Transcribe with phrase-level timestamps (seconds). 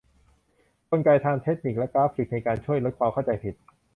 [0.89, 3.55] กลไกทางเทคนิคและกราฟิกในการช่วยลดความเข้าใจผิด